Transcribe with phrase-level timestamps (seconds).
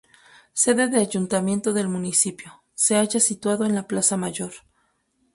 [0.53, 4.51] Sede del Ayuntamiento del municipio, se halla situado en la Plaza Mayor.